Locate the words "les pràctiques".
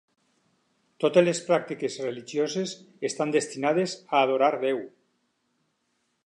1.25-1.97